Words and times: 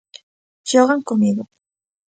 Xogan 0.71 0.99
co 1.07 1.13
medo. 1.21 1.43